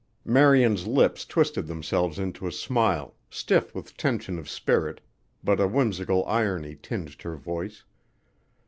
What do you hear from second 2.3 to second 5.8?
a smile, stiff with tension of spirit, but a